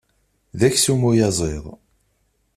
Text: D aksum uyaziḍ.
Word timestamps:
D 0.59 0.61
aksum 0.67 1.01
uyaziḍ. 1.09 1.65